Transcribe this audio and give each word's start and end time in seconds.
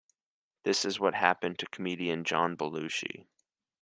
This 0.63 0.83
is 0.83 0.99
what 0.99 1.13
happened 1.13 1.59
to 1.59 1.67
comedian 1.67 2.23
John 2.23 2.57
Belushi. 2.57 3.27